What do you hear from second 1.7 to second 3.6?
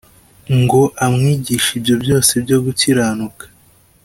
ibyo byose byo gukiranuka?